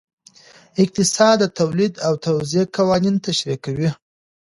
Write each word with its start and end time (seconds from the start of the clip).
اقتصاد 0.83 1.35
د 1.39 1.43
تولید 1.59 1.93
او 2.07 2.13
توزیع 2.25 2.65
قوانین 2.77 3.15
تشریح 3.25 3.57
کوي. 3.65 3.89